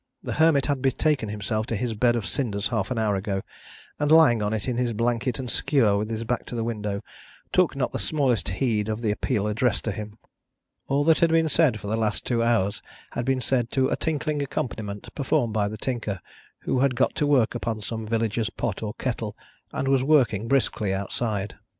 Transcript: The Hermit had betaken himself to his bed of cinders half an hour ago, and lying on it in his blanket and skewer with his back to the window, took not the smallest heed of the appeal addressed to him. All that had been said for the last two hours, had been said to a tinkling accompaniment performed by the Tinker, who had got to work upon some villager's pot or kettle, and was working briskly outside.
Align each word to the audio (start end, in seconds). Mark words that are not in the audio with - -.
The 0.23 0.33
Hermit 0.33 0.65
had 0.65 0.81
betaken 0.81 1.29
himself 1.29 1.67
to 1.67 1.75
his 1.75 1.93
bed 1.93 2.15
of 2.15 2.25
cinders 2.25 2.69
half 2.69 2.89
an 2.89 2.97
hour 2.97 3.13
ago, 3.15 3.43
and 3.99 4.11
lying 4.11 4.41
on 4.41 4.51
it 4.51 4.67
in 4.67 4.77
his 4.77 4.93
blanket 4.93 5.37
and 5.37 5.47
skewer 5.47 5.95
with 5.95 6.09
his 6.09 6.23
back 6.23 6.47
to 6.47 6.55
the 6.55 6.63
window, 6.63 7.03
took 7.53 7.75
not 7.75 7.91
the 7.91 7.99
smallest 7.99 8.49
heed 8.49 8.89
of 8.89 9.01
the 9.03 9.11
appeal 9.11 9.45
addressed 9.45 9.83
to 9.83 9.91
him. 9.91 10.17
All 10.87 11.03
that 11.03 11.19
had 11.19 11.29
been 11.29 11.47
said 11.49 11.79
for 11.79 11.85
the 11.85 11.95
last 11.97 12.25
two 12.25 12.41
hours, 12.41 12.81
had 13.11 13.25
been 13.25 13.41
said 13.41 13.69
to 13.73 13.89
a 13.89 13.95
tinkling 13.95 14.41
accompaniment 14.41 15.13
performed 15.13 15.53
by 15.53 15.67
the 15.67 15.77
Tinker, 15.77 16.19
who 16.61 16.79
had 16.79 16.95
got 16.95 17.13
to 17.17 17.27
work 17.27 17.53
upon 17.53 17.79
some 17.83 18.07
villager's 18.07 18.49
pot 18.49 18.81
or 18.81 18.95
kettle, 18.95 19.37
and 19.71 19.87
was 19.87 20.01
working 20.03 20.47
briskly 20.47 20.91
outside. 20.95 21.57